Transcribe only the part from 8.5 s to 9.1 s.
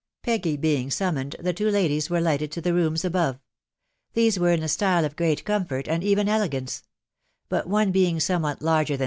Wgstitank <Q»*«tia«t.